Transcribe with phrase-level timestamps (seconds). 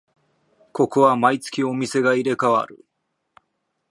[0.73, 2.87] ここは毎月お店が入れ替わる